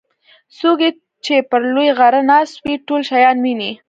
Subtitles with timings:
[0.57, 0.79] څوک
[1.25, 3.71] چې پر لوی غره ناست وي ټول شیان ویني.